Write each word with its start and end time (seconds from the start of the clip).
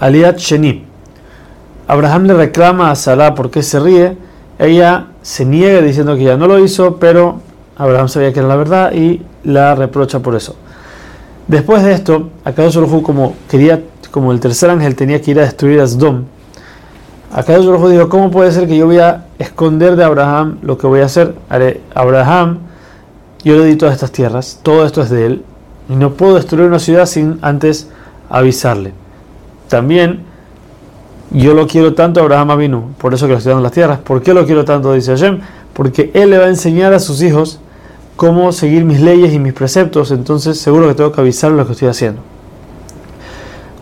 Aliat 0.00 0.38
Sheni. 0.38 0.84
Abraham 1.86 2.24
le 2.24 2.34
reclama 2.34 2.90
a 2.90 2.94
Sarah 2.94 3.34
porque 3.34 3.62
se 3.62 3.78
ríe. 3.78 4.16
Ella 4.58 5.08
se 5.22 5.44
niega 5.44 5.80
diciendo 5.80 6.16
que 6.16 6.24
ya 6.24 6.36
no 6.36 6.46
lo 6.46 6.58
hizo, 6.58 6.96
pero 6.96 7.40
Abraham 7.76 8.08
sabía 8.08 8.32
que 8.32 8.40
era 8.40 8.48
la 8.48 8.56
verdad 8.56 8.92
y 8.92 9.22
la 9.42 9.74
reprocha 9.74 10.20
por 10.20 10.34
eso. 10.34 10.56
Después 11.48 11.82
de 11.82 11.92
esto, 11.92 12.30
Akadosh 12.44 12.76
Baruj 12.76 13.02
como 13.02 13.34
quería, 13.48 13.82
como 14.10 14.32
el 14.32 14.40
tercer 14.40 14.70
ángel 14.70 14.94
tenía 14.94 15.20
que 15.20 15.32
ir 15.32 15.40
a 15.40 15.42
destruir 15.42 15.80
a 15.80 15.86
Sdom, 15.86 16.24
Akadosh 17.32 17.90
dijo, 17.90 18.08
¿cómo 18.08 18.30
puede 18.30 18.52
ser 18.52 18.68
que 18.68 18.76
yo 18.76 18.86
voy 18.86 18.98
a 18.98 19.26
esconder 19.38 19.96
de 19.96 20.04
Abraham 20.04 20.58
lo 20.62 20.78
que 20.78 20.86
voy 20.86 21.00
a 21.00 21.06
hacer? 21.06 21.34
Haré 21.48 21.80
Abraham, 21.94 22.60
yo 23.42 23.56
le 23.56 23.66
di 23.66 23.76
todas 23.76 23.94
estas 23.94 24.12
tierras, 24.12 24.60
todo 24.62 24.86
esto 24.86 25.02
es 25.02 25.10
de 25.10 25.26
él, 25.26 25.44
y 25.88 25.96
no 25.96 26.12
puedo 26.12 26.36
destruir 26.36 26.68
una 26.68 26.78
ciudad 26.78 27.06
sin 27.06 27.38
antes 27.42 27.88
avisarle. 28.30 28.92
También 29.74 30.20
yo 31.32 31.52
lo 31.52 31.66
quiero 31.66 31.94
tanto 31.94 32.20
a 32.20 32.22
Abraham 32.22 32.56
vino, 32.56 32.90
por 32.96 33.12
eso 33.12 33.26
que 33.26 33.32
le 33.32 33.38
estoy 33.38 33.50
dando 33.50 33.64
las 33.64 33.72
tierras. 33.72 33.98
¿Por 33.98 34.22
qué 34.22 34.32
lo 34.32 34.46
quiero 34.46 34.64
tanto? 34.64 34.92
Dice 34.92 35.10
Hashem, 35.10 35.40
porque 35.72 36.12
él 36.14 36.30
le 36.30 36.38
va 36.38 36.44
a 36.44 36.48
enseñar 36.48 36.94
a 36.94 37.00
sus 37.00 37.20
hijos 37.22 37.58
cómo 38.14 38.52
seguir 38.52 38.84
mis 38.84 39.00
leyes 39.00 39.34
y 39.34 39.40
mis 39.40 39.52
preceptos, 39.52 40.12
entonces 40.12 40.60
seguro 40.60 40.86
que 40.86 40.94
tengo 40.94 41.10
que 41.10 41.22
avisarle 41.22 41.56
lo 41.56 41.66
que 41.66 41.72
estoy 41.72 41.88
haciendo. 41.88 42.20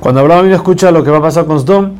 Cuando 0.00 0.22
Abraham 0.22 0.44
vino 0.44 0.56
escucha 0.56 0.90
lo 0.92 1.04
que 1.04 1.10
va 1.10 1.18
a 1.18 1.22
pasar 1.22 1.44
con 1.44 1.60
Sdom, 1.60 1.90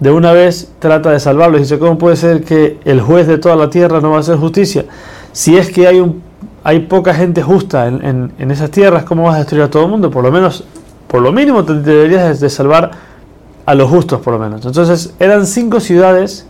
de 0.00 0.10
una 0.10 0.32
vez 0.32 0.70
trata 0.78 1.10
de 1.10 1.18
salvarlo 1.18 1.56
y 1.56 1.60
dice, 1.60 1.78
¿cómo 1.78 1.96
puede 1.96 2.16
ser 2.16 2.44
que 2.44 2.78
el 2.84 3.00
juez 3.00 3.26
de 3.26 3.38
toda 3.38 3.56
la 3.56 3.70
tierra 3.70 4.02
no 4.02 4.10
va 4.10 4.18
a 4.18 4.20
hacer 4.20 4.36
justicia? 4.36 4.84
Si 5.32 5.56
es 5.56 5.70
que 5.70 5.86
hay, 5.86 6.14
hay 6.62 6.80
poca 6.80 7.14
gente 7.14 7.42
justa 7.42 7.86
en, 7.86 8.50
esas 8.50 8.70
tierras, 8.70 9.04
¿cómo 9.04 9.22
vas 9.22 9.36
a 9.36 9.38
destruir 9.38 9.62
a 9.62 9.70
todo 9.70 9.84
el 9.84 9.88
mundo? 9.88 10.10
Por 10.10 10.24
lo 10.24 10.30
menos, 10.30 10.64
por 11.08 11.22
lo 11.22 11.32
mínimo, 11.32 11.64
te 11.64 11.72
deberías 11.72 12.38
de 12.38 12.50
salvar 12.50 13.09
a 13.70 13.74
los 13.76 13.88
justos, 13.88 14.20
por 14.20 14.32
lo 14.34 14.40
menos. 14.40 14.66
Entonces, 14.66 15.14
eran 15.20 15.46
cinco 15.46 15.78
ciudades 15.78 16.44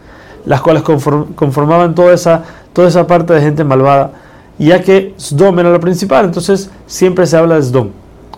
las 0.47 0.63
cuales 0.63 0.83
conformaban 0.83 1.95
toda 1.95 2.15
esa, 2.15 2.45
toda 2.73 2.89
esa 2.89 3.07
parte 3.07 3.35
de 3.35 3.43
gente 3.43 3.63
malvada, 3.63 4.13
ya 4.59 4.81
que 4.81 5.15
Sdom 5.19 5.59
era 5.59 5.71
la 5.71 5.81
principal, 5.81 6.25
entonces 6.25 6.71
siempre 6.87 7.27
se 7.27 7.37
habla 7.37 7.57
de 7.57 7.63
Sdom, 7.63 7.91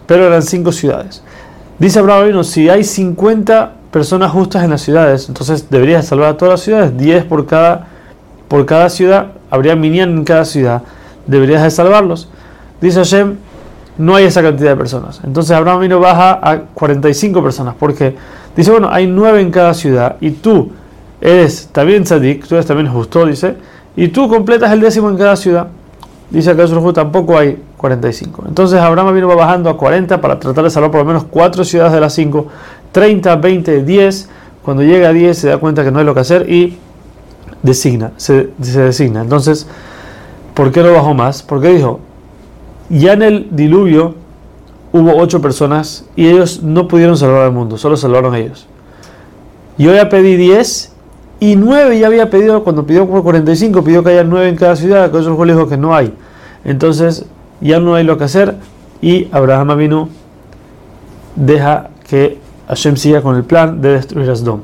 pero 0.06 0.26
eran 0.26 0.42
cinco 0.42 0.72
ciudades. 0.72 1.22
Dice 1.78 2.00
Abraham, 2.00 2.42
si 2.42 2.68
hay 2.68 2.82
50 2.82 3.72
personas 3.92 4.32
justas 4.32 4.64
en 4.64 4.70
las 4.70 4.80
ciudades, 4.80 5.28
entonces 5.28 5.70
deberías 5.70 6.04
salvar 6.04 6.30
a 6.30 6.36
todas 6.36 6.54
las 6.54 6.60
ciudades, 6.62 6.96
10 6.96 7.24
por 7.26 7.46
cada, 7.46 7.86
por 8.48 8.66
cada 8.66 8.90
ciudad, 8.90 9.28
habría 9.48 9.76
minian 9.76 10.10
en 10.10 10.24
cada 10.24 10.44
ciudad, 10.44 10.82
deberías 11.26 11.62
de 11.62 11.70
salvarlos. 11.70 12.28
Dice 12.80 12.98
Hashem, 12.98 13.36
no 13.98 14.16
hay 14.16 14.24
esa 14.24 14.42
cantidad 14.42 14.70
de 14.70 14.76
personas. 14.76 15.20
Entonces 15.22 15.52
Abraham 15.52 15.80
vino 15.82 16.00
baja 16.00 16.40
a 16.42 16.62
45 16.74 17.42
personas, 17.42 17.74
porque 17.78 18.16
dice, 18.56 18.70
bueno, 18.70 18.88
hay 18.90 19.06
9 19.06 19.40
en 19.40 19.50
cada 19.50 19.74
ciudad, 19.74 20.16
y 20.20 20.30
tú 20.30 20.70
eres 21.20 21.68
también 21.72 22.04
tzadik, 22.04 22.46
tú 22.46 22.54
eres 22.54 22.66
también 22.66 22.92
justo, 22.92 23.26
dice, 23.26 23.56
y 23.96 24.08
tú 24.08 24.28
completas 24.28 24.72
el 24.72 24.80
décimo 24.80 25.10
en 25.10 25.16
cada 25.16 25.36
ciudad. 25.36 25.68
Dice 26.30 26.50
acá 26.50 26.64
tampoco 26.94 27.36
hay 27.36 27.58
45. 27.76 28.44
Entonces 28.48 28.80
Abraham 28.80 29.14
vino 29.14 29.28
bajando 29.28 29.68
a 29.68 29.76
40 29.76 30.18
para 30.20 30.38
tratar 30.38 30.64
de 30.64 30.70
salvar 30.70 30.90
por 30.90 31.00
lo 31.00 31.04
menos 31.04 31.24
4 31.30 31.62
ciudades 31.62 31.92
de 31.92 32.00
las 32.00 32.14
5, 32.14 32.46
30, 32.90 33.36
20, 33.36 33.82
10. 33.84 34.28
Cuando 34.62 34.82
llega 34.82 35.10
a 35.10 35.12
10 35.12 35.36
se 35.36 35.48
da 35.48 35.58
cuenta 35.58 35.84
que 35.84 35.90
no 35.90 35.98
hay 35.98 36.06
lo 36.06 36.14
que 36.14 36.20
hacer 36.20 36.50
y 36.50 36.78
designa, 37.62 38.12
se, 38.16 38.48
designa. 38.56 39.20
Entonces, 39.20 39.66
¿por 40.54 40.72
qué 40.72 40.82
no 40.82 40.92
bajó 40.92 41.12
más? 41.12 41.42
Porque 41.42 41.68
dijo, 41.68 42.00
ya 42.88 43.12
en 43.12 43.22
el 43.22 43.48
diluvio 43.50 44.14
hubo 44.92 45.16
8 45.16 45.40
personas 45.40 46.04
y 46.16 46.28
ellos 46.28 46.62
no 46.62 46.88
pudieron 46.88 47.16
salvar 47.16 47.42
al 47.42 47.52
mundo, 47.52 47.78
solo 47.78 47.96
salvaron 47.96 48.34
ellos. 48.34 48.66
Yo 49.78 49.94
ya 49.94 50.08
pedí 50.08 50.36
10 50.36 50.92
y 51.40 51.56
nueve 51.56 51.98
ya 51.98 52.06
había 52.06 52.30
pedido, 52.30 52.62
cuando 52.62 52.86
pidió 52.86 53.08
por 53.08 53.22
45, 53.22 53.82
pidió 53.82 54.04
que 54.04 54.10
haya 54.10 54.22
nueve 54.22 54.48
en 54.48 54.56
cada 54.56 54.76
ciudad, 54.76 55.10
que 55.10 55.18
eso 55.18 55.44
le 55.44 55.52
dijo 55.54 55.68
que 55.68 55.76
no 55.76 55.94
hay. 55.94 56.14
Entonces 56.64 57.26
ya 57.60 57.80
no 57.80 57.94
hay 57.94 58.04
lo 58.04 58.16
que 58.16 58.24
hacer 58.24 58.56
y 59.00 59.28
Abraham 59.32 59.76
vino 59.76 60.08
deja 61.34 61.90
que 62.08 62.38
Hashem 62.68 62.96
siga 62.96 63.22
con 63.22 63.36
el 63.36 63.44
plan 63.44 63.80
de 63.80 63.94
destruir 63.94 64.30
a 64.30 64.36
Sdom. 64.36 64.60